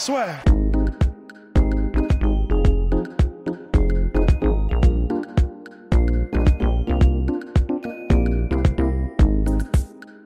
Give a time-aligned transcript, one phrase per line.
[0.00, 0.28] Soit.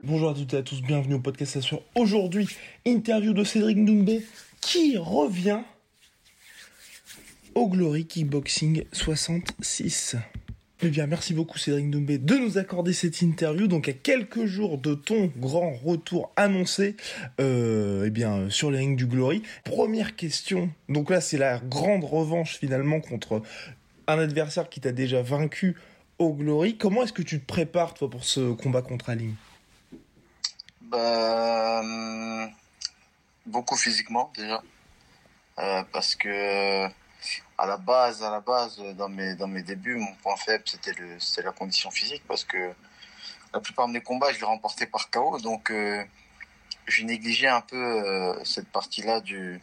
[0.01, 2.47] Bonjour à toutes et à tous, bienvenue au podcast sur Aujourd'hui,
[2.85, 4.25] interview de Cédric Doumbé
[4.61, 5.59] qui revient
[7.53, 10.15] au Glory Kickboxing 66.
[10.81, 13.67] Eh bien, merci beaucoup Cédric Doumbé de nous accorder cette interview.
[13.67, 16.97] Donc, à quelques jours de ton grand retour annoncé,
[17.39, 19.41] euh, eh bien, sur les rings du Glory.
[19.63, 20.69] Première question.
[20.89, 23.41] Donc là, c'est la grande revanche finalement contre
[24.07, 25.77] un adversaire qui t'a déjà vaincu
[26.19, 26.77] au Glory.
[26.77, 29.35] Comment est-ce que tu te prépares toi pour ce combat contre Aline?
[30.81, 32.49] Bah, hum,
[33.45, 34.61] beaucoup physiquement déjà,
[35.59, 36.87] euh, parce que
[37.57, 40.93] à la base, à la base, dans mes dans mes débuts, mon point faible c'était
[40.93, 42.73] le c'était la condition physique, parce que
[43.53, 46.03] la plupart de mes combats je les remportais par KO, donc euh,
[46.87, 49.61] je négligeais un peu euh, cette partie-là du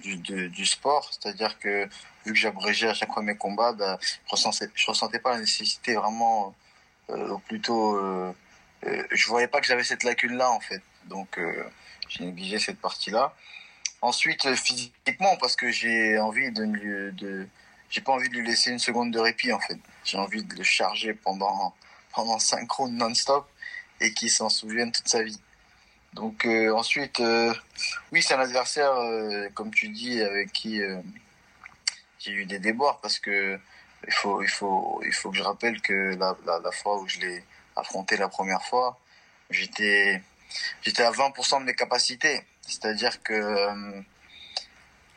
[0.00, 1.88] du, du sport, c'est-à-dire que
[2.24, 5.40] vu que j'abrégeais à chaque fois mes combats, bah, je ressentais je ressentais pas la
[5.40, 6.54] nécessité vraiment,
[7.08, 7.98] ou plutôt
[8.84, 10.82] euh, je voyais pas que j'avais cette lacune là en fait.
[11.06, 11.64] Donc euh,
[12.08, 13.34] j'ai négligé cette partie là.
[14.02, 17.48] Ensuite euh, physiquement parce que j'ai envie de, de
[17.90, 19.78] j'ai pas envie de lui laisser une seconde de répit en fait.
[20.04, 21.74] J'ai envie de le charger pendant
[22.14, 23.48] pendant cinq rounds non-stop
[24.00, 25.40] et qu'il s'en souvienne toute sa vie.
[26.14, 27.20] Donc ensuite,
[28.10, 28.94] oui, c'est un adversaire,
[29.54, 30.80] comme tu dis, avec qui
[32.18, 33.58] j'ai eu des déboires parce que
[34.06, 37.08] il faut, il faut, il faut que je rappelle que la, la, la fois où
[37.08, 38.98] je l'ai affronté la première fois,
[39.50, 40.22] j'étais
[40.82, 42.42] j'étais à 20% de mes capacités.
[42.66, 44.00] C'est-à-dire que euh,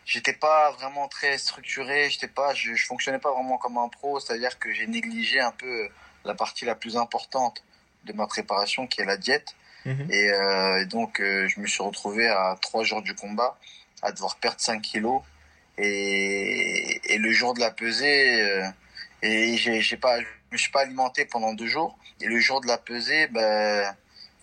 [0.06, 4.20] j'étais pas vraiment très structuré, j'étais pas, je, je, fonctionnais pas vraiment comme un pro.
[4.20, 5.90] C'est-à-dire que j'ai négligé un peu
[6.26, 7.64] la partie la plus importante
[8.06, 9.56] de ma préparation, qui est la diète.
[9.86, 10.08] Mhm.
[10.12, 13.58] Et, euh, donc euh, je me suis retrouvé à trois jours du combat
[14.02, 15.22] à devoir perdre 5 kilos.
[15.78, 18.68] Et, et le jour de la pesée, euh,
[19.22, 21.98] et j'ai pas, je me suis pas alimenté pendant deux jours.
[22.22, 23.96] Et le jour de la pesée, ben,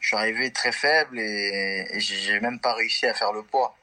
[0.06, 3.76] je suis arrivé très faible et, et j'ai même pas réussi à faire le poids.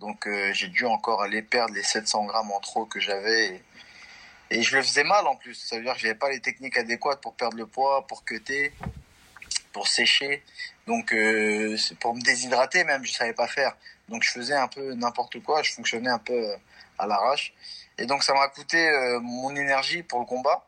[0.00, 3.62] Donc euh, j'ai dû encore aller perdre les 700 grammes en trop que j'avais.
[4.50, 5.54] Et, je le faisais mal en plus.
[5.54, 8.72] Ça veut dire que j'avais pas les techniques adéquates pour perdre le poids, pour cuter,
[9.72, 10.42] pour sécher.
[10.88, 13.76] Donc euh, pour me déshydrater même, je savais pas faire.
[14.08, 15.62] Donc je faisais un peu n'importe quoi.
[15.62, 16.56] Je fonctionnais un peu
[16.98, 17.54] à l'arrache.
[17.98, 20.66] Et donc ça m'a coûté euh, mon énergie pour le combat.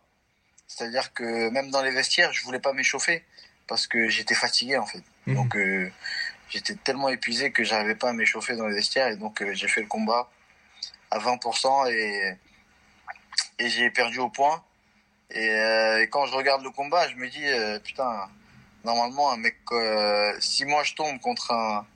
[0.69, 3.25] C'est-à-dire que même dans les vestiaires, je voulais pas m'échauffer
[3.67, 5.03] parce que j'étais fatigué en fait.
[5.27, 5.35] Mhm.
[5.35, 5.91] Donc euh,
[6.49, 9.69] j'étais tellement épuisé que j'arrivais pas à m'échauffer dans les vestiaires et donc euh, j'ai
[9.69, 10.31] fait le combat
[11.11, 12.37] à 20% et
[13.59, 14.63] et j'ai perdu au point.
[15.31, 17.45] Et, et, quand je regarde le combat, je me dis
[17.83, 18.29] putain,
[18.85, 19.57] normalement un mec
[20.41, 21.87] si moi je tombe contre un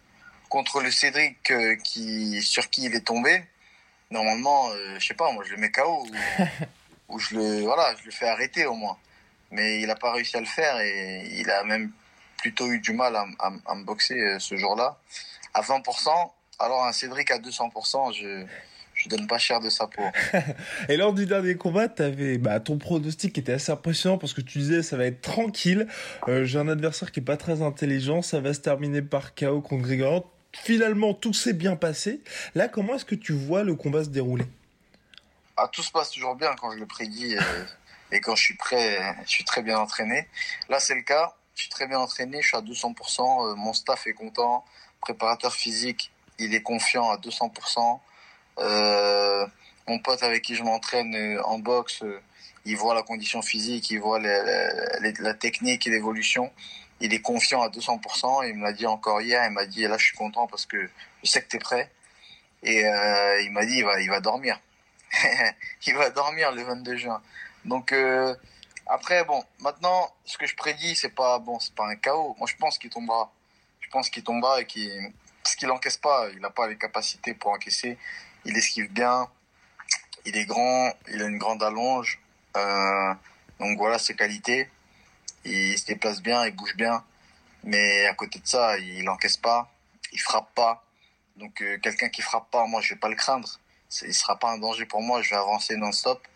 [0.48, 1.52] contre le Cédric
[1.84, 3.44] qui sur qui il est tombé,
[4.10, 6.06] normalement, euh, je sais pas, moi je le mets KO
[7.08, 8.96] ou, je le voilà, je le fais arrêter au moins.
[9.50, 11.90] Mais il n'a pas réussi à le faire et il a même
[12.38, 14.98] plutôt eu du mal à, à, me boxer euh, ce jour-là.
[15.54, 16.10] À 20%,
[16.58, 18.44] alors un Cédric à 200%, je
[18.94, 20.02] je donne pas cher de sa peau.
[20.88, 24.58] et lors du dernier combat, avais bah, ton pronostic était assez impressionnant parce que tu
[24.58, 25.86] disais ça va être tranquille.
[26.26, 29.60] Euh, j'ai un adversaire qui est pas très intelligent, ça va se terminer par KO
[29.60, 32.20] contre Grégor finalement tout s'est bien passé.
[32.54, 34.46] Là, comment est-ce que tu vois le combat se dérouler?
[35.56, 37.64] Ah, Tout se passe toujours bien quand je le prédis euh,
[38.12, 40.28] et quand je suis prêt, je suis très bien entraîné.
[40.68, 41.34] Là, c'est le cas.
[41.54, 43.50] Je suis très bien entraîné, je suis à 200%.
[43.50, 44.64] Euh, mon staff est content.
[45.00, 48.00] Préparateur physique, il est confiant à 200%.
[48.58, 49.46] Euh,
[49.88, 52.04] mon pote avec qui je m'entraîne euh, en boxe,
[52.64, 56.52] il voit la condition physique, il voit la technique et l'évolution
[57.00, 58.48] il est confiant à 200%.
[58.48, 59.44] Il me l'a dit encore hier.
[59.46, 60.88] Il m'a dit là, je suis content parce que
[61.22, 61.90] je sais que tu es prêt.
[62.62, 64.60] Et euh, il m'a dit il va dormir.
[65.86, 67.22] il va dormir le 22 juin.
[67.64, 68.34] Donc euh,
[68.86, 72.34] après bon, maintenant ce que je prédis c'est pas bon, c'est pas un chaos.
[72.38, 73.32] Moi je pense qu'il tombera.
[73.80, 75.12] Je pense qu'il tombera et qu'il
[75.42, 76.28] parce qu'il encaisse pas.
[76.32, 77.98] Il n'a pas les capacités pour encaisser.
[78.44, 79.28] Il esquive bien.
[80.24, 80.92] Il est grand.
[81.08, 82.20] Il a une grande allonge.
[82.56, 83.14] Euh,
[83.60, 84.68] donc voilà ses qualités
[85.44, 87.04] il se déplace bien, il bouge bien,
[87.64, 89.70] mais à côté de ça, il encaisse pas.
[90.12, 90.84] il frappe pas.
[91.36, 93.60] Donc euh, quelqu'un qui frappe pas, moi je vais pas le craindre.
[94.02, 96.26] Il sera pas un danger pour moi, je vais avancer non-stop.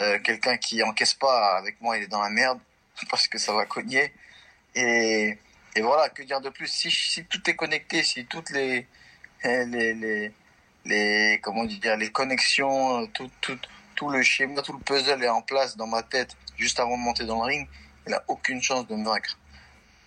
[0.00, 2.58] Euh, quelqu'un qui encaisse pas avec moi, il est dans la merde
[3.10, 4.12] parce que ça va cogner.
[4.74, 5.38] Et,
[5.76, 6.68] et voilà, que dire de plus?
[6.68, 8.86] Si, si tout est connecté, si toutes les
[9.44, 10.32] les les,
[10.84, 13.58] les comment dire les connexions, tout, tout
[13.96, 17.02] tout le schéma, tout le puzzle est en place dans ma tête juste avant de
[17.02, 17.68] monter dans le ring,
[18.06, 19.36] il a aucune chance de me vaincre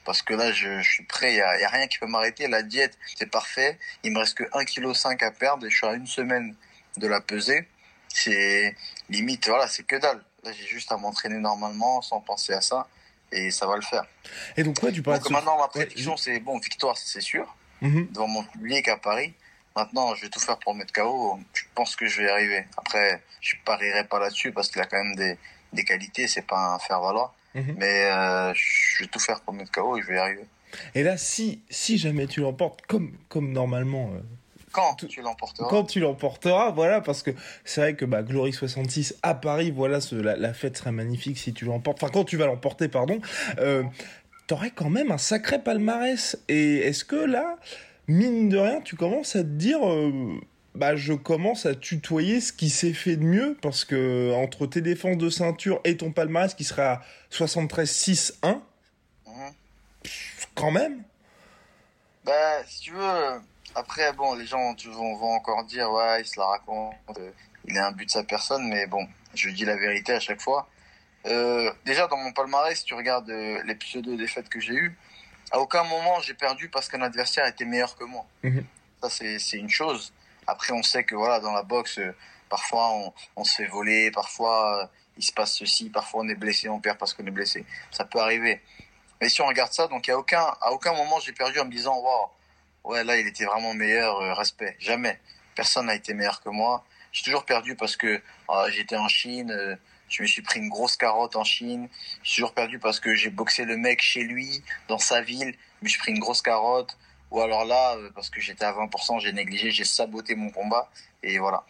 [0.05, 2.47] parce que là, je, suis prêt, il y a, y a, rien qui peut m'arrêter.
[2.47, 3.77] La diète, c'est parfait.
[4.03, 6.55] Il me reste que 1,5 kg à perdre et je suis à une semaine
[6.97, 7.67] de la peser.
[8.15, 8.75] C'est
[9.09, 10.21] limite, voilà, c'est que dalle.
[10.43, 12.87] Là, j'ai juste à m'entraîner normalement sans penser à ça
[13.31, 14.05] et ça va le faire.
[14.55, 16.17] Et donc, quoi, tu parles Donc, maintenant, ma prédiction, ouais.
[16.23, 17.45] c'est bon, victoire, c'est sûr,
[17.81, 18.11] mm -hmm.
[18.13, 19.33] devant mon public à Paris.
[19.75, 21.39] Maintenant, je vais tout faire pour mettre KO.
[21.59, 22.61] Je pense que je vais y arriver.
[22.81, 23.07] Après,
[23.47, 25.33] je parierai pas là-dessus parce qu'il a quand même des,
[25.77, 26.25] des qualités.
[26.33, 27.29] C'est pas un faire-valoir.
[27.55, 27.75] Mm -hmm.
[27.81, 30.47] Mais euh, je vais tout faire pour mettre KO et je vais y arriver.
[30.97, 31.45] Et là, si,
[31.81, 34.07] si jamais tu l'emportes, comme, comme normalement.
[34.15, 34.21] Euh,
[34.75, 35.69] quand tu l'emporteras.
[35.69, 37.31] Quand tu l'emporteras, voilà, parce que
[37.63, 41.37] c'est vrai que bah, Glory 66 à Paris, voilà, ce, la, la, fête serait magnifique
[41.37, 42.03] si tu l'emportes.
[42.03, 43.19] Enfin, quand tu vas l'emporter, pardon.
[43.59, 43.83] Euh,
[44.47, 46.37] T'aurais quand même un sacré palmarès.
[46.49, 47.57] Et est-ce que là,
[48.07, 49.79] mine de rien, tu commences à te dire.
[49.87, 50.39] Euh,
[50.75, 53.57] bah, je commence à tutoyer ce qui s'est fait de mieux?
[53.61, 57.01] Parce que entre tes défenses de ceinture et ton palmarès qui serait à
[57.31, 58.33] 73-6-1,
[59.25, 59.31] mmh.
[60.53, 61.01] quand même.
[62.23, 63.41] Bah, si tu veux,
[63.73, 67.31] après, bon, les gens vont, vont encore dire, ouais, il se la raconte, euh,
[67.65, 70.41] il est un but de sa personne, mais bon, je dis la vérité à chaque
[70.41, 70.67] fois.
[71.25, 74.97] Euh, déjà, dans mon palmarès, si tu regardes euh, les pseudo défaites que j'ai eues,
[75.51, 78.25] à aucun moment j'ai perdu parce qu'un adversaire était meilleur que moi.
[78.43, 78.59] Mmh.
[79.01, 80.13] Ça, c'est une chose.
[80.47, 82.15] Après, on sait que voilà, dans la boxe, euh,
[82.49, 86.69] parfois on, on, se fait voler, parfois il se passe ceci, parfois on est blessé,
[86.69, 87.65] on perd parce qu'on est blessé.
[87.91, 88.61] Ça peut arriver.
[89.21, 91.71] Mais si on regarde ça, donc à aucun, à aucun moment j'ai perdu en me
[91.71, 92.29] disant, waouh,
[92.85, 94.75] ouais, là il était vraiment meilleur, euh, respect.
[94.79, 95.19] Jamais.
[95.55, 96.83] Personne n'a été meilleur que moi.
[97.11, 99.75] J'ai toujours perdu parce que ah, j'étais en Chine, euh,
[100.09, 101.87] je me suis pris une grosse carotte en Chine.
[102.23, 105.85] J'ai toujours perdu parce que j'ai boxé le mec chez lui, dans sa ville, je
[105.85, 106.97] me suis pris une grosse carotte
[107.31, 110.89] ou alors là, parce que j'étais à 20%, j'ai négligé, j'ai saboté mon combat,
[111.23, 111.65] et voilà.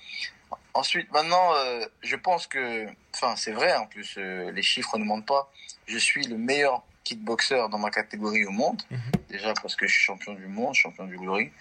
[0.74, 2.86] Ensuite, maintenant, euh, je pense que,
[3.16, 5.52] enfin, c'est vrai, en plus, euh, les chiffres ne mentent pas,
[5.88, 8.98] je suis le meilleur kickboxer dans ma catégorie au monde, -hmm.
[9.36, 11.52] Déjà parce que je suis champion du monde, champion du Glory,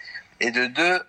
[0.41, 1.00] et de deux,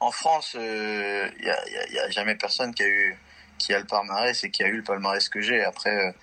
[0.00, 3.18] en France, il euh, n'y a, y a, y a, jamais personne qui a eu,
[3.58, 5.62] qui a le palmarès et qui a eu le palmarès que j'ai.
[5.62, 6.14] Après,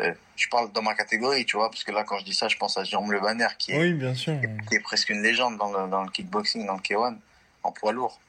[0.00, 2.48] euh, je parle dans ma catégorie, tu vois, parce que là, quand je dis ça,
[2.48, 4.34] je pense à Jérôme Le Banner, qui est, oui, bien sûr.
[4.68, 7.16] qui est presque une légende dans le, dans le kickboxing, dans le K1,
[7.62, 8.20] en poids lourd.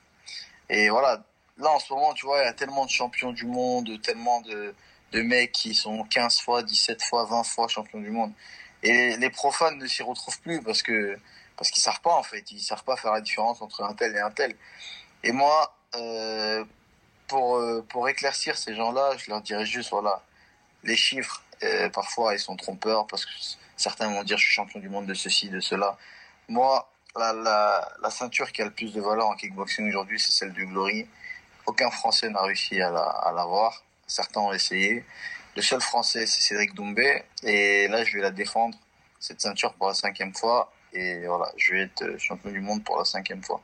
[0.70, 1.24] Et voilà,
[1.58, 4.42] là, en ce moment, tu vois, il y a tellement de champions du monde, tellement
[4.42, 4.74] de,
[5.12, 8.32] de mecs qui sont 15 fois, 17 fois, 20 fois champions du monde.
[8.84, 11.18] Et les profanes ne s'y retrouvent plus parce que
[11.56, 14.16] parce qu'ils savent pas en fait, ils savent pas faire la différence entre un tel
[14.16, 14.56] et un tel.
[15.24, 16.64] Et moi, euh,
[17.28, 20.22] pour pour éclaircir ces gens-là, je leur dirais juste voilà,
[20.84, 23.32] les chiffres euh, parfois ils sont trompeurs parce que
[23.76, 25.98] certains vont dire je suis champion du monde de ceci, de cela.
[26.50, 30.32] Moi, la, la, la ceinture qui a le plus de valeur en kickboxing aujourd'hui, c'est
[30.32, 31.08] celle du Glory.
[31.66, 33.72] Aucun Français n'a réussi à l'avoir.
[33.72, 33.78] La,
[34.08, 35.04] Certains ont essayé.
[35.57, 37.24] Le seul Français, c'est Cédric Doumbé.
[37.42, 38.77] Et là, je vais la défendre,
[39.19, 40.71] cette ceinture, pour la cinquième fois.
[40.94, 43.59] Et voilà, je vais être champion du monde pour la cinquième fois.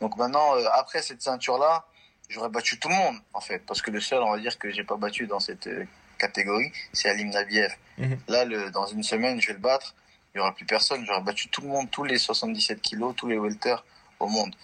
[0.00, 1.84] Donc maintenant, euh, après cette ceinture-là,
[2.28, 3.58] j'aurais battu tout le monde, en fait.
[3.66, 5.68] Parce que le seul, on va dire, que j'ai pas battu dans cette
[6.16, 7.72] catégorie, c'est Alim Nabiev.
[7.98, 8.18] -hmm.
[8.28, 9.96] Là, le, dans une semaine, je vais le battre.
[10.32, 11.04] Il y aura plus personne.
[11.04, 13.82] J'aurais battu tout le monde, tous les 77 kilos, tous les welters
[14.20, 14.54] au monde.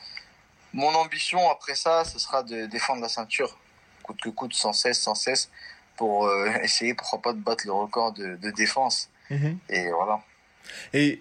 [0.72, 3.58] Mon ambition après ça, ce sera de défendre la ceinture,
[4.04, 5.50] coûte que coûte, sans cesse, sans cesse,
[5.98, 9.10] pour euh, essayer, pourquoi pas, de battre le record de, de défense.
[9.30, 9.56] -hmm.
[9.68, 10.20] Et voilà.
[10.94, 11.20] Et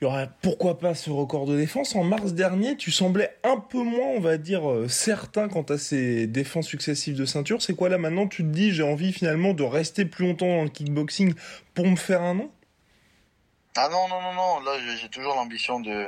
[0.00, 1.94] il y aurait pourquoi pas ce record de défense.
[1.94, 5.76] En mars dernier, tu semblais un peu moins, on va dire, euh, certain quant à
[5.76, 7.60] ces défenses successives de ceinture.
[7.60, 10.62] C'est quoi là maintenant Tu te dis, j'ai envie finalement de rester plus longtemps dans
[10.62, 11.34] le kickboxing
[11.74, 12.50] pour me faire un nom?
[13.76, 14.60] Ah non, non, non, non.
[14.60, 16.06] Là, j'ai toujours l'ambition de,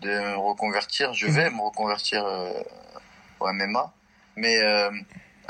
[0.00, 1.14] de me reconvertir.
[1.14, 2.50] Je vais me reconvertir euh,
[3.38, 3.94] au MMA.
[4.34, 4.90] Mais euh,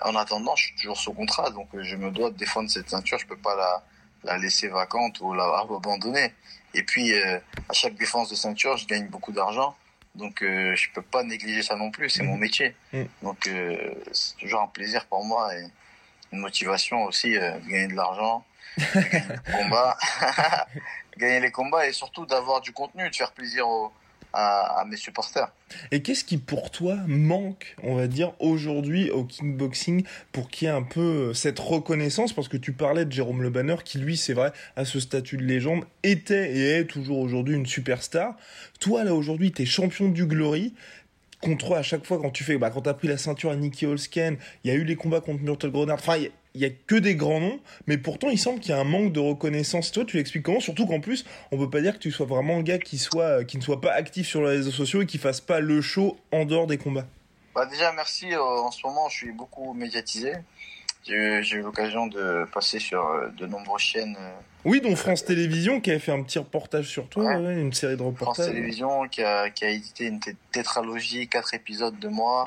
[0.02, 1.50] en attendant, je suis toujours sous contrat.
[1.50, 3.18] Donc, je me dois de défendre cette ceinture.
[3.18, 3.84] Je peux pas la,
[4.24, 6.32] la laisser vacante ou la abandonner.
[6.74, 9.76] Et puis, euh, à chaque défense de ceinture, je gagne beaucoup d'argent.
[10.14, 12.10] Donc, euh, je peux pas négliger ça non plus.
[12.10, 12.26] C'est mmh.
[12.26, 12.74] mon métier.
[12.92, 13.02] Mmh.
[13.22, 15.66] Donc, euh, c'est toujours un plaisir pour moi et
[16.32, 18.44] une motivation aussi euh, de gagner de l'argent,
[18.78, 19.22] gagner
[21.16, 23.92] gagner les combats et surtout d'avoir du contenu, de faire plaisir aux,
[24.32, 25.52] à, mes supporters.
[25.90, 30.70] Et qu'est-ce qui pour toi manque, on va dire, aujourd'hui au kickboxing pour qu'il y
[30.70, 32.32] ait un peu euh, cette reconnaissance?
[32.32, 35.36] Parce que tu parlais de Jérôme Le Banner qui, lui, c'est vrai, à ce statut
[35.36, 38.36] de légende, était et est toujours aujourd'hui une superstar.
[38.80, 40.74] Toi, là, aujourd'hui, tu es champion du Glory
[41.42, 43.84] contre à chaque fois quand tu fais bah quand t'as pris la ceinture à Nicky
[43.84, 46.16] Holsken il y a eu les combats contre Myrtle Grenard enfin
[46.54, 48.84] il y a que des grands noms, mais pourtant il semble qu'il y a un
[48.84, 49.90] manque de reconnaissance.
[49.92, 50.60] Toi, tu l'expliques comment?
[50.60, 53.44] Surtout qu'en plus, on peut pas dire que tu sois vraiment le gars qui soit,
[53.44, 56.18] qui ne soit pas actif sur les réseaux sociaux et qui fasse pas le show
[56.30, 57.06] en dehors des combats.
[57.54, 58.32] Bah déjà, merci.
[58.34, 60.34] Euh, en ce moment, je suis beaucoup médiatisé.
[61.04, 64.16] J'ai eu l'occasion de passer sur euh, de nombreuses chaînes.
[64.18, 64.32] Euh,
[64.64, 68.02] oui, dont France Télévisions qui avait fait un petit reportage sur toi, une série de
[68.02, 68.46] reportages.
[68.46, 70.20] France Télévisions qui a, qui a édité une
[70.52, 72.46] tétralogie, quatre épisodes de moi.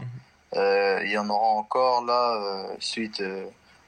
[0.54, 1.02] Mhm.
[1.06, 3.22] il y en aura encore là, suite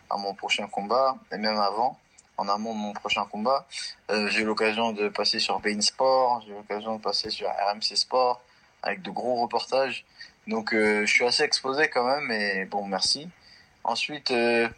[0.10, 1.98] à mon prochain combat, et même avant,
[2.38, 3.66] en amont de mon prochain combat.
[4.12, 7.48] Euh, j'ai eu l'occasion de passer sur Bein Sport, j'ai eu l'occasion de passer sur
[7.48, 8.42] RMC Sport,
[8.84, 10.06] avec de gros reportages.
[10.48, 13.28] Donc euh, je suis assez exposé quand même, et bon, merci.
[13.84, 14.70] Ensuite, euh,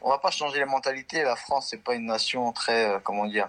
[0.00, 1.22] on va pas changer les mentalités.
[1.22, 3.48] La France, c'est pas une nation très, euh, comment dire,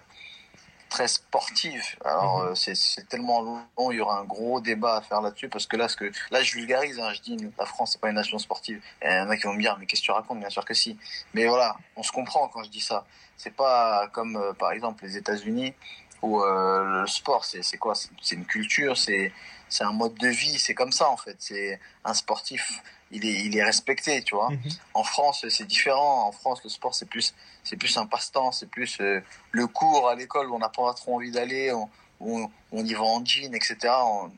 [0.90, 1.84] très sportive.
[2.04, 2.52] Alors mhm.
[2.52, 5.78] euh, c'est tellement long, il y aura un gros débat à faire là-dessus parce que
[5.78, 8.40] là ce que là je vulgarise, hein, je dis la France c'est pas une nation
[8.40, 8.82] sportive.
[9.02, 10.40] Et il y en a qui vont me dire mais qu'est-ce que tu racontes?
[10.40, 10.98] Bien sûr que si.
[11.34, 13.06] Mais voilà, on se comprend quand je dis ça.
[13.38, 15.74] C'est pas comme euh, par exemple les États-Unis
[16.22, 17.94] où euh, le sport c'est quoi?
[17.96, 19.32] C'est une culture, c'est
[19.80, 21.38] un mode de vie, c'est comme ça en fait.
[21.40, 24.50] C'est un sportif il est, il est respecté, tu vois.
[24.50, 24.60] Mhm.
[24.94, 26.28] En France, c'est différent.
[26.28, 30.10] En France, le sport, c'est plus, c'est plus un passe-temps, c'est plus euh, le cours
[30.10, 31.90] à l'école où on n'a pas trop envie d'aller, on,
[32.20, 33.78] on, on, y va en jean, etc.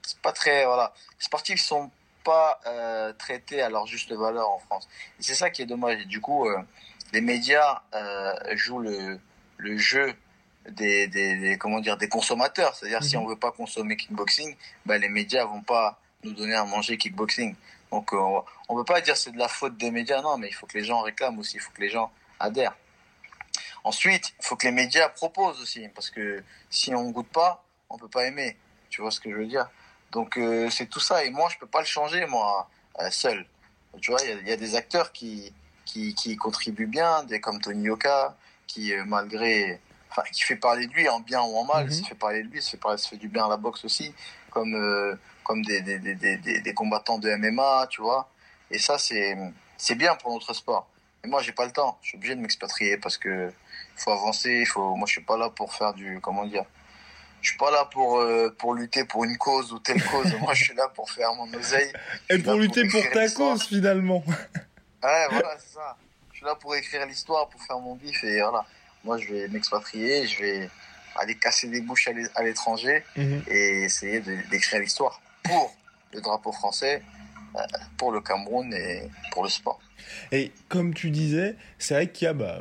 [0.03, 0.93] C'est pas très, voilà.
[1.19, 1.91] Les sportifs sont
[2.23, 4.87] pas euh, traités à leur juste valeur en France.
[5.19, 6.01] Et c'est ça qui est dommage.
[6.01, 6.57] Et du coup, euh,
[7.13, 7.81] les médias
[8.53, 9.19] jouent le,
[9.57, 10.15] le jeu
[10.69, 12.75] des, des, des, comment dire des consommateurs.
[12.75, 13.23] C'est-à-dire si mhm.
[13.23, 17.55] on veut pas consommer kickboxing, ben les médias vont pas nous donner à manger kickboxing.
[17.91, 18.17] Donc euh,
[18.69, 20.65] on ne peut pas dire c'est de la faute des médias, non, mais il faut
[20.65, 22.75] que les gens réclament aussi, il faut que les gens adhèrent.
[23.83, 27.97] Ensuite, il faut que les médias proposent aussi, parce que si on goûte pas, on
[27.97, 28.57] peut pas aimer.
[28.89, 29.69] Tu vois ce que je veux dire?
[30.11, 32.69] Donc euh, c'est tout ça, et moi je peux pas le changer moi
[32.99, 33.45] euh, seul.
[33.99, 37.83] Tu vois, il y, a des acteurs qui, qui, qui contribuent bien, des comme Tony
[37.83, 41.91] Yoka, qui malgré, enfin qui fait parler de lui en bien ou en mal, mm
[42.05, 44.13] fait parler de lui, ça fait, ça fait du bien à la boxe aussi,
[44.49, 48.29] comme comme des, des, des, des, combattants de MMA, tu vois.
[48.69, 49.35] Et ça, c'est,
[49.77, 50.87] c'est bien pour notre sport.
[51.23, 51.97] Mais moi, j'ai pas le temps.
[52.01, 53.51] Je suis obligé de m'expatrier parce que
[53.95, 54.59] faut avancer.
[54.61, 56.65] Il faut, moi, je suis pas là pour faire du, comment dire,
[57.41, 60.33] je suis pas là pour euh, pour lutter pour une cause ou telle cause.
[60.41, 61.91] moi, je suis là pour faire mon oseille.
[62.29, 64.23] Et pour lutter pour, ta cause finalement.
[64.27, 65.97] ouais, voilà, c'est ça.
[66.31, 68.65] Je suis là pour écrire l'histoire, pour faire mon bif et voilà.
[69.03, 70.69] Moi, je vais m'expatrier, je vais
[71.15, 73.43] aller casser des bouches à l'étranger mhm.
[73.47, 75.75] et essayer d'écrire l'histoire pour
[76.13, 77.01] le drapeau français,
[77.55, 77.59] euh,
[77.97, 79.79] pour le Cameroun et pour le sport.
[80.31, 82.59] Et comme tu disais, c'est vrai qu'il y a, bah,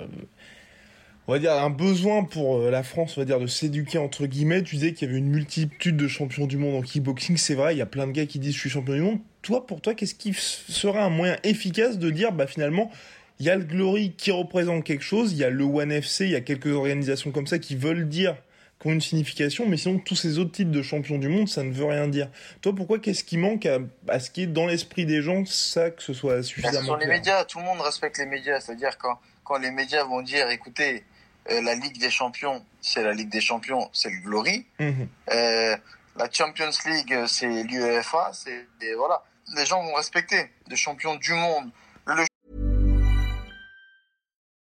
[1.26, 4.26] on va dire, un besoin pour euh, la France, on va dire, de s'éduquer entre
[4.26, 4.62] guillemets.
[4.62, 7.37] Tu disais qu'il y avait une multitude de champions du monde en kickboxing.
[7.37, 9.18] C'est vrai, il y a plein de gars qui disent je suis champion du monde.
[9.42, 12.90] Toi, pour toi, qu'est-ce qui serait un moyen efficace de dire, bah finalement,
[13.38, 16.26] il y a le Glory qui représente quelque chose, il y a le One FC,
[16.26, 18.37] il y a quelques organisations comme ça qui veulent dire
[18.80, 21.62] qui ont une signification, mais sinon tous ces autres titres de champion du monde, ça
[21.62, 22.28] ne veut rien dire.
[22.62, 26.02] Toi, pourquoi qu'est-ce qui manque à, ce qui est dans l'esprit des gens, ça, que
[26.02, 29.20] ce soit suffisamment Ce sont les médias, tout le monde respecte les médias, c'est-à-dire quand,
[29.44, 31.04] quand les médias vont dire, écoutez,
[31.50, 34.66] euh, la Ligue des Champions, c'est la Ligue des Champions, c'est le Glory.
[34.78, 35.08] Mhm.
[35.32, 35.76] Euh,
[36.16, 39.22] la Champions League, c'est l'UEFA, c'est voilà,
[39.56, 40.50] les gens vont respecter.
[40.68, 41.70] Les champions du monde,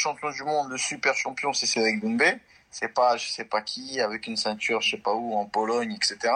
[0.00, 2.38] Champion du monde, le super champion, c'est Cédric Doumbé.
[2.70, 5.92] C'est pas, je sais pas qui, avec une ceinture, je sais pas où, en Pologne,
[5.92, 6.32] etc.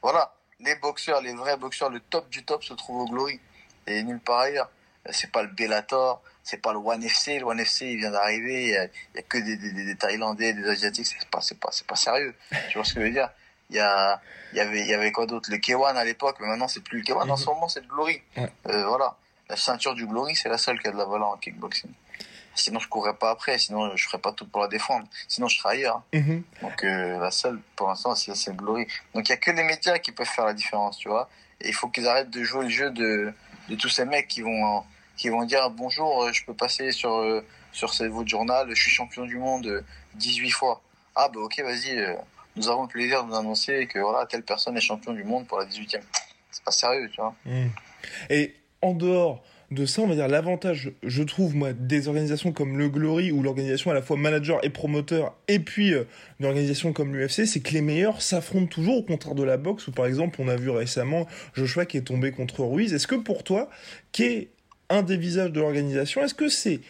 [0.00, 0.34] Voilà.
[0.60, 3.40] Les boxeurs, les vrais boxeurs, le top du top se trouve au Glory.
[3.86, 4.70] Et nulle part ailleurs.
[5.10, 7.40] C'est pas le Bellator, c'est pas le One FC.
[7.40, 8.66] Le One FC, il vient d'arriver.
[8.66, 11.06] Il y, a, que des, des, des, Thaïlandais, des Asiatiques.
[11.06, 12.34] C'est pas, c'est pas, c'est pas sérieux.
[12.70, 13.30] tu vois ce que je veux dire?
[13.70, 14.20] Il y a,
[14.52, 15.50] il y avait, il y avait quoi d'autre?
[15.50, 17.28] Le K1 à l'époque, mais maintenant c'est plus le K1.
[17.28, 18.22] En ce moment, c'est le Glory.
[18.38, 19.16] Euh, voilà.
[19.48, 21.90] La ceinture du Glory, c'est la seule qui a de la valeur en kickboxing.
[22.54, 23.58] Sinon, je courrais pas après.
[23.58, 25.06] Sinon, je ferais pas tout pour la défendre.
[25.28, 26.02] Sinon, je serais ailleurs.
[26.12, 26.42] Mhm.
[26.60, 28.86] Donc, euh, la seule, pour l'instant, c'est c'est Glory.
[29.14, 31.28] Donc, il y a que les médias qui peuvent faire la différence, tu vois.
[31.60, 33.32] Et il faut qu'ils arrêtent de jouer le jeu de,
[33.68, 34.84] de tous ces mecs qui vont,
[35.16, 38.90] qui vont dire bonjour, euh, je peux passer sur, euh, sur votre journal, je suis
[38.90, 39.82] champion du monde euh,
[40.14, 40.82] 18 fois.
[41.14, 42.16] Ah, bah, ok, vas-y.
[42.56, 45.46] nous avons le plaisir de vous annoncer que voilà, telle personne est champion du monde
[45.46, 46.00] pour la 18e.
[46.50, 47.34] C'est pas sérieux, tu vois.
[47.44, 47.70] Mhm.
[48.30, 49.42] Et en dehors
[49.72, 53.42] de ça, on va dire l'avantage, je trouve, moi, des organisations comme le Glory, où
[53.42, 56.04] l'organisation à la fois manager et promoteur, et puis euh,
[56.40, 59.88] une organisation comme l'UFC, c'est que les meilleurs s'affrontent toujours, au contraire de la boxe,
[59.88, 62.92] où par exemple, on a vu récemment Joshua qui est tombé contre Ruiz.
[62.94, 63.68] Est-ce que pour toi,
[64.12, 64.48] qui est
[64.90, 66.80] un des visages de l'organisation, est-ce que c'est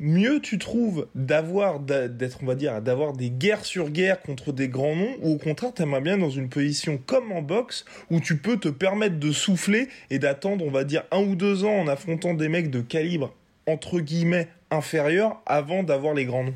[0.00, 4.52] mieux, tu trouves, d'avoir, d'a- d'être, on va dire, d'avoir des guerres sur guerre contre
[4.52, 8.18] des grands noms, ou au contraire, t'aimerais bien dans une position comme en boxe, où
[8.18, 11.78] tu peux te permettre de souffler et d'attendre, on va dire, un ou deux ans
[11.78, 13.32] en affrontant des mecs de calibre,
[13.66, 16.54] entre guillemets, inférieur, avant d'avoir les grands noms?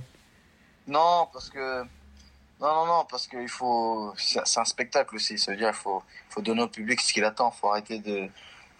[0.86, 1.82] Non, parce que.
[2.60, 4.12] Non, non, non, parce qu'il faut.
[4.16, 5.38] C'est un spectacle aussi.
[5.38, 7.52] Ça veut dire qu'il faut, faut donner au public ce qu'il attend.
[7.54, 8.28] Il faut arrêter de,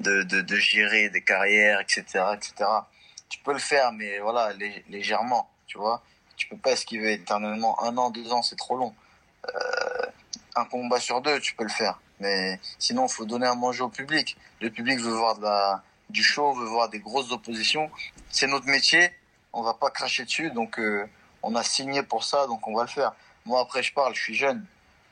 [0.00, 2.02] de, de, de gérer des carrières, etc.,
[2.35, 2.52] etc.
[3.35, 6.03] Tu peux le faire, mais voilà, lé- légèrement, tu vois.
[6.37, 7.83] Tu peux pas esquiver éternellement.
[7.83, 8.95] Un an, deux ans, c'est trop long.
[9.49, 10.07] Euh,
[10.55, 11.99] un combat sur deux, tu peux le faire.
[12.21, 14.37] Mais sinon, il faut donner à manger au public.
[14.61, 17.91] Le public veut voir de la, du show, veut voir des grosses oppositions.
[18.31, 19.11] C'est notre métier.
[19.53, 20.79] On va pas cracher dessus, donc.
[20.79, 21.07] euh,
[21.47, 23.12] on a signé pour ça, donc on va le faire.
[23.47, 24.64] Moi, après, je parle, je suis jeune.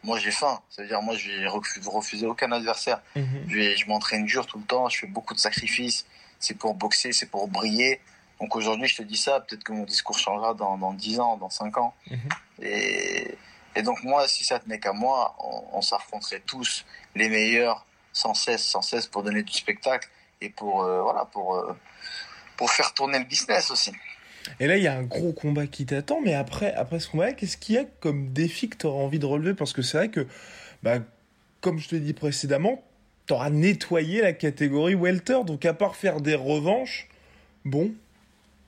[0.05, 0.61] Moi, j'ai faim.
[0.71, 3.02] C'est-à-dire, moi, je vais refu- refuser aucun adversaire.
[3.49, 6.07] Je m'entraîne dur tout le temps, je fais beaucoup de sacrifices.
[6.38, 8.00] C'est pour boxer, c'est pour briller.
[8.42, 11.37] Donc aujourd'hui, je te dis ça, peut-être que mon discours changera dans, dans 10 ans,
[11.37, 11.94] dans 5 ans.
[12.11, 12.18] Mhm.
[12.62, 13.38] Et,
[13.76, 16.84] et donc moi, si ça tenait qu'à moi, on, on s'affronterait tous,
[17.14, 20.08] les meilleurs, sans cesse, sans cesse, pour donner du spectacle
[20.40, 21.72] et pour, euh, voilà, pour, euh,
[22.56, 23.92] pour faire tourner le business aussi.
[24.58, 27.30] Et là, il y a un gros combat qui t'attend, mais après, après ce combat,
[27.30, 29.54] qu'est-ce qu'il y a comme défi que tu auras envie de relever?
[29.54, 30.26] Parce que c'est vrai que,
[30.82, 30.99] bah,
[31.61, 32.82] comme je te l'ai dit précédemment,
[33.28, 37.08] tu auras nettoyé la catégorie welter, donc à part faire des revanches,
[37.64, 37.92] bon.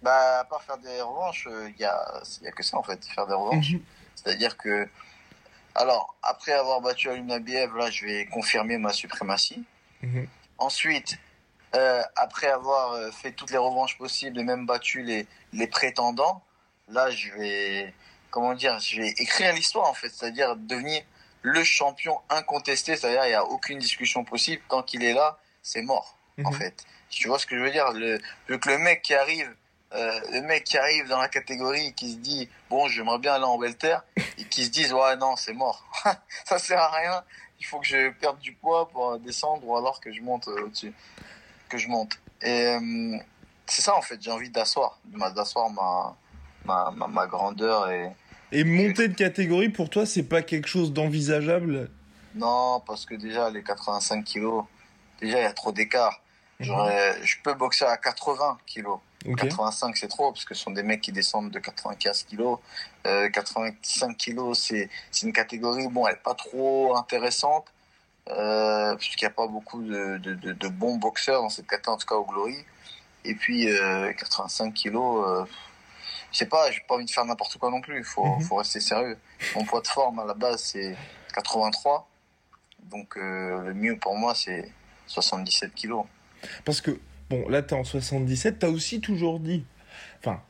[0.05, 3.03] Bah, à part faire des revanches, il y, a, y a que ça en fait,
[3.07, 3.71] faire des revanches.
[3.73, 3.83] Mhm.
[4.15, 4.87] C'est-à-dire que,
[5.75, 9.65] alors, après avoir battu Alumna Biev, là, je vais confirmer ma suprématie.
[10.03, 10.29] Mhm.
[10.59, 11.17] Ensuite,
[11.75, 16.43] euh, après avoir euh, fait toutes les revanches possibles et même battu les, les prétendants,
[16.89, 17.95] là, je vais,
[18.31, 21.03] comment dire, je vais écrire l'histoire en fait, c'est-à-dire devenir
[21.43, 24.63] le champion incontesté, c'est-à-dire il n'y a aucune discussion possible.
[24.69, 26.57] Tant qu'il est là, c'est mort en Mhm.
[26.59, 26.85] fait.
[27.11, 27.91] Tu vois ce que je veux dire?
[27.93, 29.51] Le, le, que le mec qui arrive,
[29.95, 33.35] euh, le mec qui arrive dans la catégorie et qui se dit bon j'aimerais bien
[33.35, 35.85] aller en welter et qui se dise ouais non c'est mort,
[36.45, 37.23] ça sert à rien.
[37.61, 40.65] Il faut que je perde du poids pour descendre ou alors que je monte euh,
[40.65, 40.93] au-dessus,
[41.69, 42.19] que je monte.
[42.43, 43.17] Et euh,
[43.67, 44.21] c'est ça en fait.
[44.21, 44.99] J'ai envie d'asseoir,
[45.35, 46.17] d'asseoir ma,
[46.65, 48.11] ma, ma, ma grandeur et
[48.51, 51.91] Et monter de catégorie, pour toi, c'est pas quelque chose d'envisageable?
[52.35, 54.65] Non parce que déjà les 85 kilos,
[55.21, 56.21] déjà il y a trop d'écart.
[56.61, 58.99] J'aurais, je peux boxer à 80 kilos.
[59.27, 59.39] Ok.
[59.41, 62.59] 85 c'est trop parce que ce sont des mecs qui descendent de 95 kilos.
[63.07, 67.67] Euh, 85 kilos c'est c'est une catégorie bon elle est pas trop intéressante
[68.29, 71.95] euh, puisqu'il n'y a pas beaucoup de, de, de, de bons boxeurs dans cette catégorie
[71.97, 72.57] en tout cas au Glory.
[73.27, 75.45] Et puis euh, 85 kilos, euh,
[76.33, 77.99] je sais pas, j'ai pas envie de faire n'importe quoi non plus.
[77.99, 78.41] Il faut Mhm.
[78.43, 79.19] faut rester sérieux.
[79.55, 80.97] Mon poids de forme à la base c'est
[81.35, 82.07] 83,
[82.85, 84.71] donc euh, le mieux pour moi c'est
[85.07, 86.05] 77 kilos.
[86.65, 86.99] Parce que,
[87.31, 89.65] bon, là, t'es en 77, t'as aussi toujours dit,
[90.21, 90.41] enfin,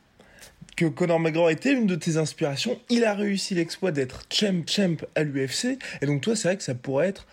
[0.75, 2.79] que Conor McGregor était une de tes inspirations.
[2.89, 5.77] Il a réussi l'exploit d'être champ champ à l'UFC.
[6.01, 7.25] Et donc, toi, c'est vrai que ça pourrait être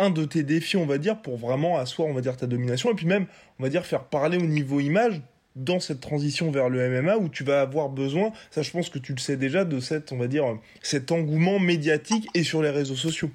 [0.00, 2.90] un de tes défis, on va dire, pour vraiment asseoir, on va dire, ta domination.
[2.90, 3.26] Et puis même,
[3.58, 5.20] on va dire, faire parler au niveau image
[5.56, 8.98] dans cette transition vers le MMA où tu vas avoir besoin, ça je pense que
[8.98, 10.44] tu le sais déjà, de cette, on va dire,
[10.80, 13.30] cet engouement médiatique et sur les réseaux sociaux.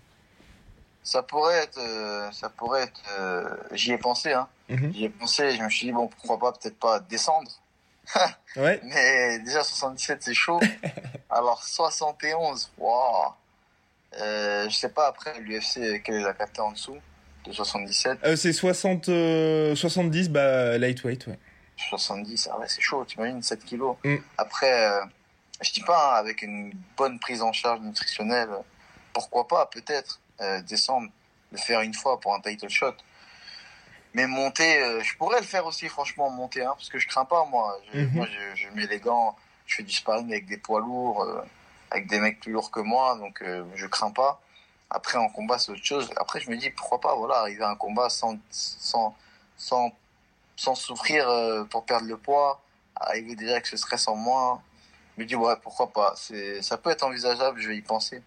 [1.03, 3.01] Ça pourrait être, euh, ça pourrait être.
[3.19, 4.47] euh, J'y ai pensé, hein.
[4.69, 4.93] Mhm.
[4.93, 5.55] J'y ai pensé.
[5.55, 7.51] Je me suis dit bon, pourquoi pas, peut-être pas descendre.
[8.55, 8.79] Ouais.
[8.83, 10.61] Mais déjà 77 c'est chaud.
[11.29, 13.33] Alors 71, waouh.
[14.21, 16.97] Euh, je sais pas après l'UFC quelle est la caté en dessous
[17.45, 21.37] de 77, Euh, c'est 60, euh, 70, bah, lightweight, ouais.
[21.89, 22.49] 70.
[22.51, 23.03] Ah ouais, c'est chaud.
[23.05, 23.97] T'imagines 7 kilos.
[24.03, 24.15] Mm.
[24.37, 25.01] Après, euh,
[25.61, 28.49] je dis pas hein, avec une bonne prise en charge nutritionnelle,
[29.13, 31.09] pourquoi pas peut-être euh, descendre,
[31.51, 32.95] le faire une fois pour un title shot.
[34.15, 37.25] Mais monter, euh, je pourrais le faire aussi, franchement, monter, hein, parce que je crains
[37.25, 37.77] pas, moi.
[37.93, 38.11] Je, Mhm.
[38.13, 41.41] Moi, je, je mets les gants, je fais du sparring avec des poids lourds, euh,
[41.91, 44.41] avec des mecs plus lourds que moi, donc euh, je crains pas.
[44.89, 46.09] Après, en combat, c'est autre chose.
[46.15, 49.13] Après, je me dis, pourquoi pas, voilà, arriver à un combat sans, sans,
[49.57, 49.91] sans,
[50.55, 52.61] sans souffrir euh, pour perdre le poids,
[52.95, 54.61] arriver déjà avec ce stress en moins,
[55.17, 56.15] je me dis ouais pourquoi pas.
[56.61, 58.21] Ça peut être envisageable, je vais y penser.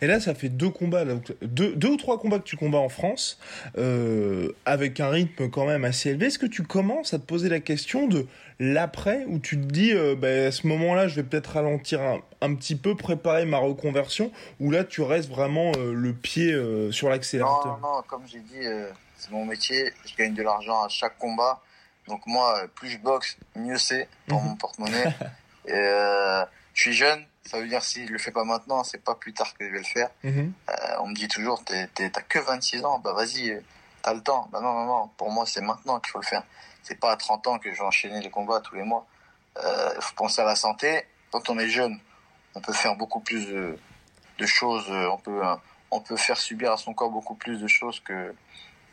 [0.00, 1.04] Et là, ça fait deux combats,
[1.42, 3.38] deux, deux ou trois combats que tu combats en France,
[3.78, 6.26] euh, avec un rythme quand même assez élevé.
[6.26, 8.26] Est-ce que tu commences à te poser la question de
[8.58, 12.20] l'après, où tu te dis, euh, bah, à ce moment-là, je vais peut-être ralentir un,
[12.42, 16.92] un, petit peu, préparer ma reconversion, ou là, tu restes vraiment euh, le pied euh,
[16.92, 17.78] sur l'accélérateur?
[17.80, 21.16] Non, non, comme j'ai dit, euh, c'est mon métier, je gagne de l'argent à chaque
[21.18, 21.60] combat.
[22.06, 25.14] Donc moi, plus je boxe, mieux c'est pour mon porte-monnaie.
[25.66, 29.02] Et, euh, je suis jeune, ça veut dire si je le fais pas maintenant, c'est
[29.02, 30.08] pas plus tard que je vais le faire.
[30.22, 30.52] Mhm.
[30.68, 31.86] Euh, on me dit toujours, t'as
[32.22, 33.60] que 26 ans, bah vas-y, euh,
[34.02, 34.48] t'as le temps.
[34.52, 36.44] Bah non, non, non, pour moi c'est maintenant qu'il faut le faire.
[36.84, 39.04] C'est pas à 30 ans que je vais enchaîner les combats tous les mois.
[39.58, 41.04] Euh, Il faut penser à la santé.
[41.32, 41.98] Quand on est jeune,
[42.54, 43.76] on peut faire beaucoup plus de,
[44.38, 45.56] de choses, euh, on peut, euh,
[45.90, 48.32] on peut faire subir à son corps beaucoup plus de choses que,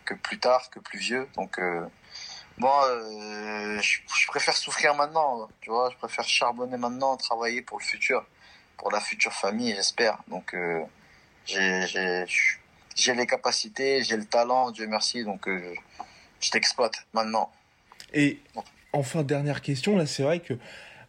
[0.05, 1.27] que plus tard, que plus vieux.
[1.35, 1.87] Donc, euh,
[2.63, 5.89] euh, je, je préfère souffrir maintenant, tu vois.
[5.91, 8.25] Je préfère charbonner maintenant, travailler pour le futur,
[8.77, 10.19] pour la future famille, j'espère.
[10.29, 10.81] Donc, euh,
[11.45, 12.25] j'ai,
[13.13, 15.23] les capacités, j'ai le talent, Dieu merci.
[15.23, 15.73] Donc, euh,
[16.39, 17.51] je t'exploite maintenant.
[18.13, 18.39] Et
[18.93, 20.53] enfin, dernière question, là, c'est vrai que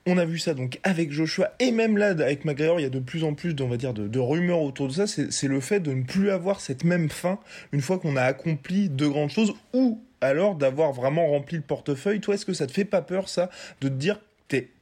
[0.06, 2.90] on a vu ça donc avec Joshua et même là avec McGregor, il y a
[2.90, 5.06] de plus en plus, on va dire, de, de rumeurs autour de ça.
[5.06, 7.38] C'est le fait de ne plus avoir cette même fin
[7.72, 12.20] une fois qu'on a accompli de grandes choses ou alors d'avoir vraiment rempli le portefeuille.
[12.20, 13.50] Toi, est-ce que ça te fait pas peur ça
[13.80, 14.18] de te dire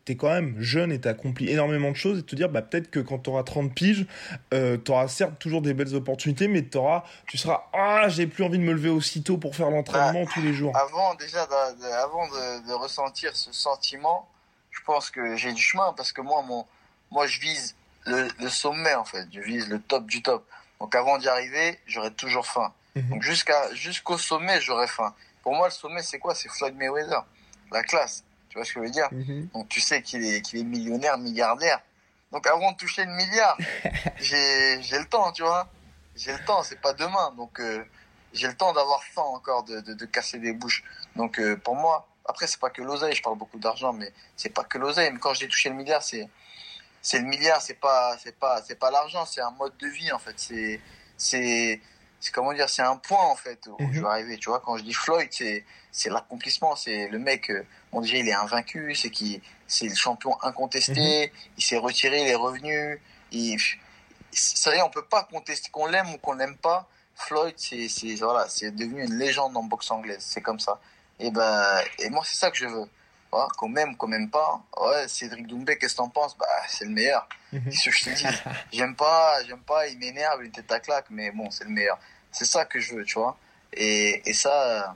[0.06, 2.62] t'es es quand même jeune et t'as accompli énormément de choses et te dire bah
[2.62, 4.06] peut-être que quand t'auras 30 piges,
[4.54, 8.58] euh, t'auras certes toujours des belles opportunités, mais t'auras, tu seras ah j'ai plus envie
[8.58, 10.74] de me lever aussitôt pour faire l'entraînement tous les jours.
[10.76, 14.28] Avant déjà, de, de- avant de, de ressentir ce sentiment,
[14.70, 16.64] je pense que j'ai du chemin parce que moi, mon,
[17.10, 17.74] moi, je vise
[18.06, 19.26] le, le sommet en fait.
[19.32, 20.46] Je vise le top du top.
[20.80, 22.72] Donc avant d'y arriver, j'aurai toujours faim.
[22.94, 23.08] Mhm.
[23.10, 25.12] Donc jusqu'à jusqu'au sommet, j'aurai faim.
[25.42, 26.34] Pour moi, le sommet, c'est quoi?
[26.36, 27.24] C'est Floyd Mayweather,
[27.72, 28.22] la classe.
[28.48, 29.48] Tu vois ce que je veux dire Mhm.
[29.54, 31.80] Donc tu sais qu'il est qu'il est millionnaire, milliardaire.
[32.32, 33.56] Donc avant de toucher le milliard,
[34.18, 35.68] j'ai j'ai le temps, tu vois.
[36.14, 37.32] J'ai le temps, c'est pas demain.
[37.37, 37.85] Donc euh,
[38.32, 40.82] j'ai le temps d'avoir faim encore, de, de, de casser des bouches.
[41.14, 44.50] Donc euh, pour moi, après c'est pas que l'oseille, je parle beaucoup d'argent, mais c'est
[44.50, 45.11] pas que l'oseille.
[45.12, 46.28] Mais quand j'ai touché le milliard, c'est
[47.02, 50.11] c'est le milliard, c'est pas c'est pas c'est pas l'argent, c'est un mode de vie
[50.12, 50.35] en fait.
[50.37, 50.80] C'est
[51.16, 51.80] c'est
[52.26, 53.92] c'est comment dire, c'est un point en fait où Mhm.
[53.92, 54.36] je vais arriver.
[54.38, 57.50] Tu vois, quand je dis Floyd, c'est c'est l'accomplissement, c'est le mec.
[57.50, 61.32] euh, Bon déjà il est invaincu, c'est qui c'est le champion incontesté.
[61.56, 63.00] Il s'est retiré, il est revenu.
[63.30, 63.58] Il
[64.32, 66.88] ça y est, on peut pas contester qu'on l'aime ou qu'on l'aime pas.
[67.14, 67.86] Floyd, c'est
[68.16, 70.22] voilà, c'est devenu une légende en boxe anglaise.
[70.26, 70.80] C'est comme ça.
[71.20, 72.86] Et ben et moi c'est ça que je veux.
[73.32, 74.60] Voilà, qu'on m'aime, qu'on m'aime pas.
[74.80, 76.36] Ouais, Cédric Doumbé, qu'est-ce que t'en penses?
[76.38, 77.26] Bah c'est le meilleur.
[77.52, 77.64] Mhm.
[77.64, 78.24] Qu'est-ce que je te dis?
[78.72, 81.98] J'aime pas, j'aime pas, il m'énerve, il tête à claque, mais bon, c'est le meilleur.
[82.37, 83.37] C'est ça que je veux, tu vois.
[83.72, 84.94] Et, et ça,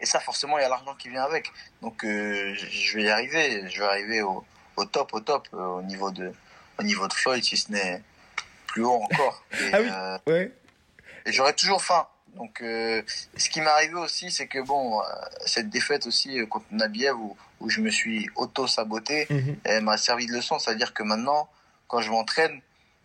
[0.00, 1.50] et ça, forcément, il y a l'argent qui vient avec.
[1.82, 3.68] Donc, euh, je vais y arriver.
[3.68, 4.44] Je vais arriver au,
[4.76, 6.32] au top, au top, euh, au niveau de,
[6.78, 8.02] au niveau de Floyd, si ce n'est
[8.68, 9.42] plus haut encore.
[9.60, 9.88] Et, Ah oui.
[9.90, 10.52] euh, Ouais.
[11.24, 12.06] et j'aurai toujours faim.
[12.34, 13.02] Donc, euh,
[13.36, 15.04] ce qui m'est arrivé aussi, c'est que bon, euh,
[15.46, 19.56] cette défaite aussi euh, contre Nabiev où, où je me suis auto-saboté, Mhm.
[19.64, 20.58] elle m'a servi de leçon.
[20.58, 21.48] C'est-à-dire que maintenant,
[21.88, 22.60] quand je m'entraîne,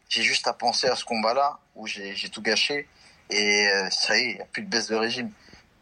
[0.09, 2.87] j'ai juste à penser à ce combat-là où j'ai j'ai tout gâché
[3.31, 5.31] et euh, ça y est, il n'y a plus de baisse de régime.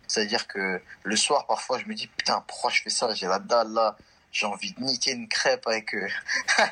[0.08, 3.14] C'est-à-dire que le soir, parfois, je me dis putain, pourquoi je fais ça?
[3.14, 3.96] J'ai la dalle là,
[4.32, 6.08] j'ai envie de niquer une crêpe avec euh,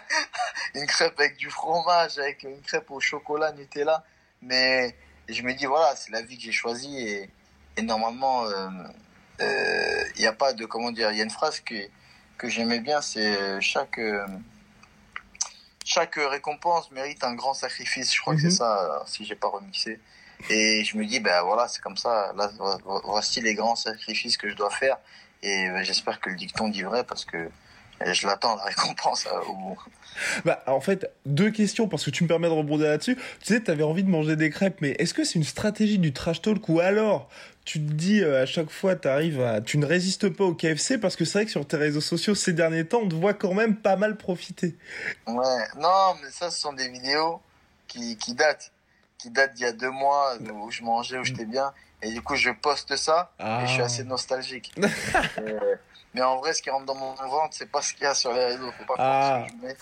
[0.75, 4.03] une crêpe avec du fromage, avec une crêpe au chocolat Nutella.
[4.41, 4.95] Mais
[5.29, 7.29] je me dis voilà, c'est la vie que j'ai choisie et,
[7.77, 8.69] et normalement, euh,
[9.41, 11.11] euh, il n'y a pas de comment dire.
[11.11, 11.75] Il y a une phrase que
[12.37, 13.99] que j'aimais bien, c'est chaque
[15.83, 18.13] chaque récompense mérite un grand sacrifice.
[18.13, 18.49] Je crois que Mhm.
[18.49, 19.99] c'est ça, euh, si j'ai pas remixé.
[20.49, 22.31] Et je me dis, ben voilà, c'est comme ça.
[22.35, 24.97] Là, vo- vo- voici les grands sacrifices que je dois faire.
[25.43, 29.25] Et euh, j'espère que le dicton dit vrai parce que euh, je l'attends la récompense
[29.27, 29.83] euh, au bout.
[30.45, 33.15] Bah, en fait, deux questions, parce que tu me permets de rebondir là-dessus.
[33.15, 36.13] Tu sais, t'avais envie de manger des crêpes, mais est-ce que c'est une stratégie du
[36.13, 37.29] trash talk ou alors
[37.65, 40.97] tu te dis euh, à chaque fois, t'arrives à, tu ne résistes pas au KFC
[40.99, 43.33] parce que c'est vrai que sur tes réseaux sociaux ces derniers temps, on te voit
[43.33, 44.75] quand même pas mal profiter.
[45.27, 47.41] Ouais, non, mais ça, ce sont des vidéos
[47.89, 48.71] qui, qui datent,
[49.17, 51.71] qui datent d'il y a deux mois où je mangeais, où j'étais bien.
[52.01, 53.61] Et du coup, je poste ça Ah.
[53.63, 54.73] et je suis assez nostalgique.
[55.39, 55.75] Euh,
[56.13, 58.13] mais en vrai, ce qui rentre dans mon ventre, c'est pas ce qu'il y a
[58.13, 58.71] sur les réseaux.
[58.77, 59.45] Faut pas Ah.
[59.47, 59.75] ce que je mets.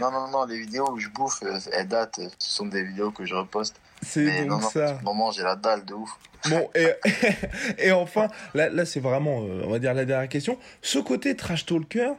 [0.00, 2.20] Non, non, non, les vidéos où je bouffe, euh, elles datent.
[2.38, 3.80] Ce sont des vidéos que je reposte.
[4.02, 4.94] C'est donc non, ça.
[4.94, 6.10] en ce moment, j'ai la dalle de ouf.
[6.48, 6.88] Bon, et,
[7.78, 10.58] et enfin, là, là c'est vraiment, euh, on va dire, la dernière question.
[10.82, 12.12] Ce côté trash talker,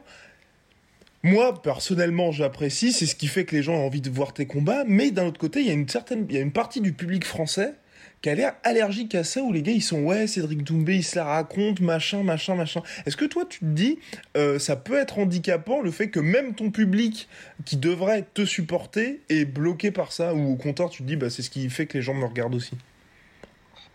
[1.24, 4.46] moi, personnellement, j'apprécie, c'est ce qui fait que les gens ont envie de voir tes
[4.46, 7.74] combats, mais d'un autre côté, il y a une partie du public français
[8.20, 11.02] qui a l'air allergique à ça, où les gars ils sont ouais, Cédric Doumbé, il
[11.02, 12.82] se la raconte, machin, machin, machin.
[13.06, 13.98] Est-ce que toi tu te dis,
[14.36, 17.26] euh, ça peut être handicapant le fait que même ton public
[17.64, 21.30] qui devrait te supporter est bloqué par ça, ou au contraire tu te dis, bah
[21.30, 22.74] c'est ce qui fait que les gens me regardent aussi?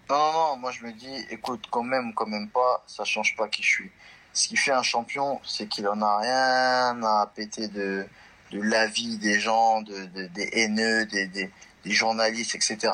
[0.09, 3.35] Non, non, non, moi je me dis, écoute, quand même, quand même pas, ça change
[3.35, 3.91] pas qui je suis.
[4.33, 8.07] Ce qui fait un champion, c'est qu'il en a rien à péter de,
[8.51, 11.51] de l'avis des gens, de, des haineux, des, des,
[11.83, 12.91] des journalistes, etc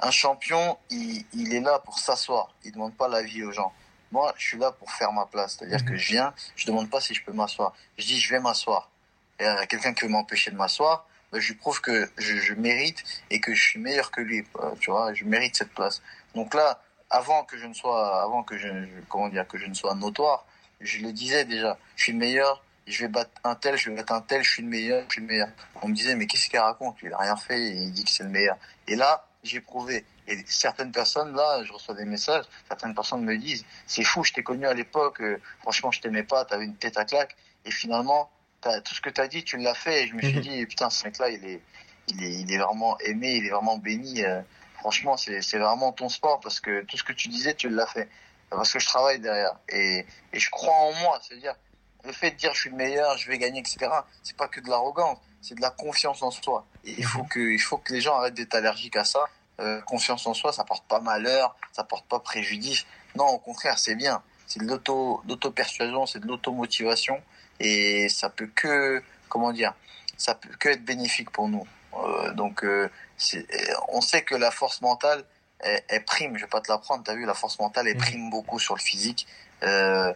[0.00, 2.54] un champion, il, il est là pour s'asseoir.
[2.64, 3.72] Il demande pas l'avis aux gens.
[4.12, 5.56] Moi, je suis là pour faire ma place.
[5.58, 5.98] C'est-à-dire que mhm.
[5.98, 7.74] je viens, je demande pas si je peux m'asseoir.
[7.98, 8.90] Je dis, je vais m'asseoir.
[9.40, 13.04] Et quelqu'un qui veut m'empêcher de m'asseoir, ben, je lui prouve que je, je, mérite
[13.30, 14.44] et que je suis meilleur que lui.
[14.80, 16.00] Tu vois, je mérite cette place.
[16.34, 18.68] Donc là, avant que je ne sois, avant que je,
[19.08, 20.46] comment dire, que je ne sois notoire,
[20.80, 24.12] je le disais déjà, je suis meilleur, je vais battre un tel, je vais battre
[24.12, 25.48] un tel, je suis le meilleur, je suis le meilleur.
[25.82, 26.96] On me disait, mais qu'est-ce qu'il raconte?
[27.02, 28.56] Il a rien fait, il dit que c'est le meilleur.
[28.86, 30.04] Et là, j'ai prouvé.
[30.26, 34.32] Et certaines personnes, là, je reçois des messages, certaines personnes me disent, c'est fou, je
[34.32, 37.70] t'ai connu à l'époque, euh, franchement, je t'aimais pas, t'avais une tête à claque, et
[37.70, 40.40] finalement, tout ce que t'as dit, tu l'as fait, et je me suis mhm.
[40.40, 41.62] dit, putain, ce mec-là, il est,
[42.08, 44.24] il est, il est vraiment aimé, il est vraiment béni.
[44.24, 44.40] Euh,
[44.78, 48.08] franchement, c'est vraiment ton sport, parce que tout ce que tu disais, tu l'as fait.
[48.50, 49.56] Parce que je travaille derrière.
[49.68, 51.54] Et, et je crois en moi, c'est-à-dire,
[52.04, 53.90] le fait de dire je suis le meilleur, je vais gagner, etc.,
[54.22, 56.66] c'est pas que de l'arrogance, c'est de la confiance en soi.
[56.84, 59.26] Il faut que, il faut que les gens arrêtent d'être allergiques à ça
[59.60, 62.86] euh, confiance en soi, ça porte pas malheur, ça porte pas préjudice.
[63.16, 64.22] Non, au contraire, c'est bien.
[64.46, 67.20] C'est de l'auto, d'auto-persuasion, c'est de l'auto-motivation
[67.58, 69.74] et ça peut que, comment dire,
[70.16, 71.66] ça peut que être bénéfique pour nous.
[71.94, 72.88] Euh, donc, euh,
[73.88, 75.24] on sait que la force mentale,
[75.62, 76.36] est prime.
[76.36, 77.02] Je vais pas te l'apprendre.
[77.04, 78.00] T'as vu, la force mentale, elle mmh.
[78.00, 79.26] prime beaucoup sur le physique.
[79.62, 80.14] Il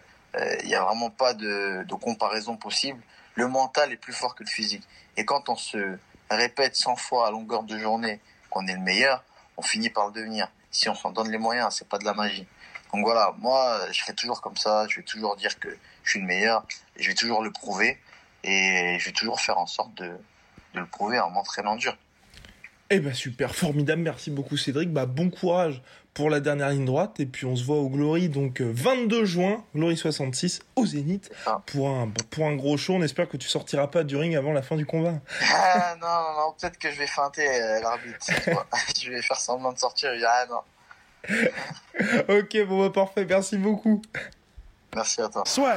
[0.64, 3.02] n'y a vraiment pas de, de comparaison possible.
[3.34, 4.86] Le mental est plus fort que le physique.
[5.16, 5.98] Et quand on se
[6.30, 9.24] répète 100 fois à longueur de journée qu'on est le meilleur,
[9.56, 10.48] on finit par le devenir.
[10.70, 12.46] Si on s'en donne les moyens, c'est pas de la magie.
[12.92, 14.86] Donc voilà, moi, je serai toujours comme ça.
[14.88, 15.68] Je vais toujours dire que
[16.04, 16.66] je suis le meilleur.
[16.96, 17.98] je vais toujours le prouver.
[18.44, 20.08] Et je vais toujours faire en sorte de,
[20.74, 21.96] de le prouver en m'entraînant dur.
[22.94, 24.92] Eh ben super, formidable, merci beaucoup Cédric.
[24.92, 25.80] Bah bon courage
[26.12, 29.24] pour la dernière ligne droite et puis on se voit au Glory donc 22 euh,
[29.24, 31.32] juin, Glory 66 au Zénith
[31.64, 32.92] pour un pour un gros show.
[32.92, 35.14] On espère que tu sortiras pas du ring avant la fin du combat.
[35.54, 38.26] Ah non non, non peut-être que je vais feinter euh, l'arbitre.
[39.02, 40.10] je vais faire semblant de sortir.
[40.28, 41.34] Ah non.
[42.28, 44.02] ok bon bah parfait, merci beaucoup.
[44.94, 45.44] Merci à toi.
[45.46, 45.76] Soit.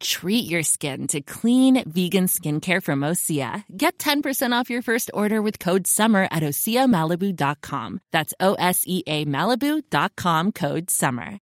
[0.00, 3.64] Treat your skin to clean vegan skincare from Osea.
[3.76, 8.00] Get 10% off your first order with code SUMMER at OseaMalibu.com.
[8.12, 11.40] That's O S E A Malibu.com code SUMMER.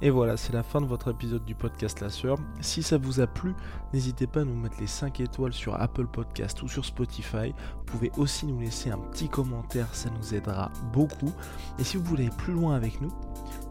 [0.00, 2.38] Et voilà, c'est la fin de votre épisode du podcast La Sœur.
[2.60, 3.52] Si ça vous a plu,
[3.92, 7.52] n'hésitez pas à nous mettre les 5 étoiles sur Apple Podcast ou sur Spotify.
[7.78, 11.32] Vous pouvez aussi nous laisser un petit commentaire, ça nous aidera beaucoup.
[11.80, 13.10] Et si vous voulez aller plus loin avec nous,